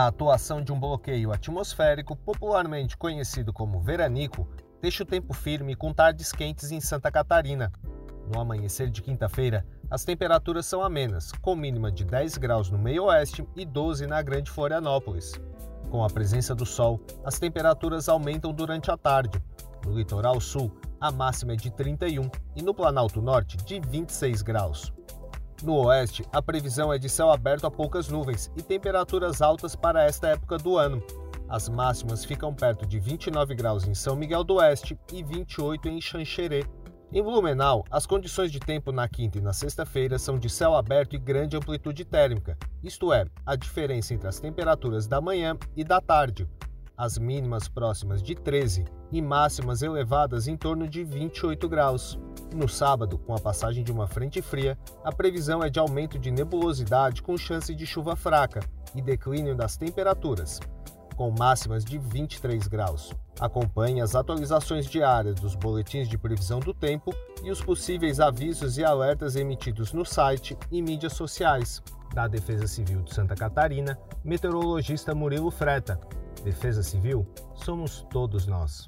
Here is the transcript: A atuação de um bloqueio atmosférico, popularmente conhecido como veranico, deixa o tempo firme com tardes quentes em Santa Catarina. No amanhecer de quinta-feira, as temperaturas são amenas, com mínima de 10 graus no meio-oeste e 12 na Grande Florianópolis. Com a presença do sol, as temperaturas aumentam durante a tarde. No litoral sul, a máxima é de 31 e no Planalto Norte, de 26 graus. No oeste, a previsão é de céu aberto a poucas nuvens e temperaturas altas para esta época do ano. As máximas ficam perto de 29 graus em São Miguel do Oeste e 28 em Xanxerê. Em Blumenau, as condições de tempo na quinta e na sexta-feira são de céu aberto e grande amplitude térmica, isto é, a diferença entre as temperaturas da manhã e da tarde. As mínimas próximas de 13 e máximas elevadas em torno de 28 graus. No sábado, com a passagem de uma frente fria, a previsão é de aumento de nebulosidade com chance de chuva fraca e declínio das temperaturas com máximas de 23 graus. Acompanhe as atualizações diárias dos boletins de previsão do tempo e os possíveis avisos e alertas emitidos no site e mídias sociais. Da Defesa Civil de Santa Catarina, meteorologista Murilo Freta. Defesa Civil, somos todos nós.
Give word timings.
A 0.00 0.06
atuação 0.06 0.62
de 0.62 0.72
um 0.72 0.80
bloqueio 0.80 1.30
atmosférico, 1.30 2.16
popularmente 2.16 2.96
conhecido 2.96 3.52
como 3.52 3.82
veranico, 3.82 4.48
deixa 4.80 5.02
o 5.02 5.06
tempo 5.06 5.34
firme 5.34 5.76
com 5.76 5.92
tardes 5.92 6.32
quentes 6.32 6.70
em 6.70 6.80
Santa 6.80 7.10
Catarina. 7.10 7.70
No 8.32 8.40
amanhecer 8.40 8.88
de 8.88 9.02
quinta-feira, 9.02 9.62
as 9.90 10.02
temperaturas 10.02 10.64
são 10.64 10.82
amenas, 10.82 11.32
com 11.42 11.54
mínima 11.54 11.92
de 11.92 12.06
10 12.06 12.38
graus 12.38 12.70
no 12.70 12.78
meio-oeste 12.78 13.46
e 13.54 13.66
12 13.66 14.06
na 14.06 14.22
Grande 14.22 14.50
Florianópolis. 14.50 15.34
Com 15.90 16.02
a 16.02 16.08
presença 16.08 16.54
do 16.54 16.64
sol, 16.64 16.98
as 17.22 17.38
temperaturas 17.38 18.08
aumentam 18.08 18.54
durante 18.54 18.90
a 18.90 18.96
tarde. 18.96 19.38
No 19.84 19.92
litoral 19.92 20.40
sul, 20.40 20.74
a 20.98 21.12
máxima 21.12 21.52
é 21.52 21.56
de 21.56 21.70
31 21.70 22.30
e 22.56 22.62
no 22.62 22.72
Planalto 22.72 23.20
Norte, 23.20 23.58
de 23.58 23.78
26 23.78 24.40
graus. 24.40 24.94
No 25.62 25.74
oeste, 25.86 26.24
a 26.32 26.40
previsão 26.40 26.90
é 26.90 26.98
de 26.98 27.08
céu 27.08 27.30
aberto 27.30 27.66
a 27.66 27.70
poucas 27.70 28.08
nuvens 28.08 28.50
e 28.56 28.62
temperaturas 28.62 29.42
altas 29.42 29.76
para 29.76 30.04
esta 30.04 30.28
época 30.28 30.56
do 30.56 30.78
ano. 30.78 31.02
As 31.48 31.68
máximas 31.68 32.24
ficam 32.24 32.54
perto 32.54 32.86
de 32.86 32.98
29 32.98 33.54
graus 33.54 33.86
em 33.86 33.92
São 33.92 34.16
Miguel 34.16 34.42
do 34.42 34.54
Oeste 34.54 34.98
e 35.12 35.22
28 35.22 35.88
em 35.88 36.00
Xanxerê. 36.00 36.64
Em 37.12 37.22
Blumenau, 37.22 37.84
as 37.90 38.06
condições 38.06 38.50
de 38.52 38.60
tempo 38.60 38.90
na 38.90 39.06
quinta 39.08 39.36
e 39.36 39.40
na 39.42 39.52
sexta-feira 39.52 40.18
são 40.18 40.38
de 40.38 40.48
céu 40.48 40.74
aberto 40.74 41.14
e 41.14 41.18
grande 41.18 41.56
amplitude 41.56 42.04
térmica, 42.04 42.56
isto 42.82 43.12
é, 43.12 43.26
a 43.44 43.56
diferença 43.56 44.14
entre 44.14 44.28
as 44.28 44.38
temperaturas 44.38 45.08
da 45.08 45.20
manhã 45.20 45.58
e 45.76 45.82
da 45.82 46.00
tarde. 46.00 46.48
As 47.00 47.16
mínimas 47.16 47.66
próximas 47.66 48.22
de 48.22 48.34
13 48.34 48.84
e 49.10 49.22
máximas 49.22 49.80
elevadas 49.80 50.46
em 50.46 50.54
torno 50.54 50.86
de 50.86 51.02
28 51.02 51.66
graus. 51.66 52.18
No 52.54 52.68
sábado, 52.68 53.16
com 53.16 53.34
a 53.34 53.40
passagem 53.40 53.82
de 53.82 53.90
uma 53.90 54.06
frente 54.06 54.42
fria, 54.42 54.78
a 55.02 55.10
previsão 55.10 55.64
é 55.64 55.70
de 55.70 55.78
aumento 55.78 56.18
de 56.18 56.30
nebulosidade 56.30 57.22
com 57.22 57.38
chance 57.38 57.74
de 57.74 57.86
chuva 57.86 58.14
fraca 58.16 58.60
e 58.94 59.00
declínio 59.00 59.56
das 59.56 59.78
temperaturas 59.78 60.60
com 61.16 61.30
máximas 61.30 61.86
de 61.86 61.98
23 61.98 62.66
graus. 62.66 63.14
Acompanhe 63.38 64.02
as 64.02 64.14
atualizações 64.14 64.84
diárias 64.84 65.40
dos 65.40 65.54
boletins 65.54 66.06
de 66.06 66.18
previsão 66.18 66.60
do 66.60 66.74
tempo 66.74 67.14
e 67.42 67.50
os 67.50 67.62
possíveis 67.62 68.20
avisos 68.20 68.76
e 68.76 68.84
alertas 68.84 69.36
emitidos 69.36 69.94
no 69.94 70.04
site 70.04 70.54
e 70.70 70.82
mídias 70.82 71.14
sociais. 71.14 71.82
Da 72.14 72.26
Defesa 72.26 72.66
Civil 72.66 73.02
de 73.02 73.14
Santa 73.14 73.34
Catarina, 73.34 73.98
meteorologista 74.22 75.14
Murilo 75.14 75.50
Freta. 75.50 75.98
Defesa 76.44 76.82
Civil, 76.82 77.26
somos 77.54 78.06
todos 78.10 78.46
nós. 78.46 78.86